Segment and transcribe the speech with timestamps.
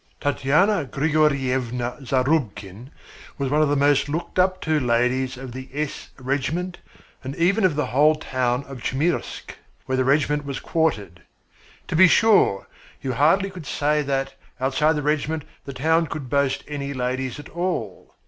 [0.19, 2.89] Tatyana Grigoryevna Zarubkin
[3.37, 6.79] was one of the most looked up to ladies of the S Regiment
[7.23, 9.51] and even of the whole town of Chmyrsk,
[9.85, 11.21] where the regiment was quartered.
[11.87, 12.65] To be sure,
[13.03, 17.49] you hardly could say that, outside the regiment, the town could boast any ladies at
[17.49, 18.15] all.